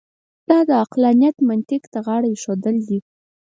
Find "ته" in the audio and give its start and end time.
1.93-1.99